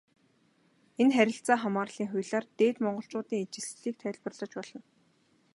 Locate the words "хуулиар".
2.11-2.45